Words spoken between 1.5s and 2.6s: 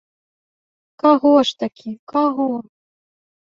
ж такі, каго?